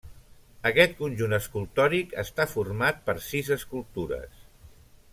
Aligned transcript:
Aquest 0.69 0.95
conjunt 1.01 1.37
escultòric 1.37 2.17
està 2.23 2.49
format 2.57 3.05
per 3.11 3.17
sis 3.29 3.53
escultures. 3.61 4.45